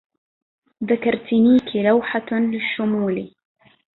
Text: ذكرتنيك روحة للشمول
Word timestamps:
ذكرتنيك 0.83 1.75
روحة 1.75 2.23
للشمول 2.31 3.33